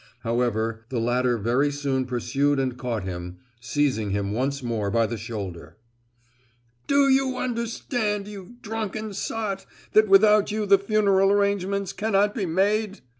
However, 0.21 0.83
the 0.89 0.99
latter 0.99 1.37
very 1.37 1.69
soon 1.69 2.05
pursued 2.07 2.57
and 2.57 2.75
caught 2.75 3.03
him, 3.03 3.37
seizing 3.59 4.09
him 4.09 4.31
once 4.31 4.63
more 4.63 4.89
by 4.89 5.05
the 5.05 5.15
shoulder. 5.15 5.77
"Do 6.87 7.07
you 7.07 7.37
understand, 7.37 8.27
you 8.27 8.55
drunken 8.63 9.13
sot, 9.13 9.67
that 9.91 10.07
without 10.09 10.49
you 10.51 10.65
the 10.65 10.79
funeral 10.79 11.31
arrangements 11.31 11.93
cannot 11.93 12.33
be 12.33 12.47
made?" 12.47 13.01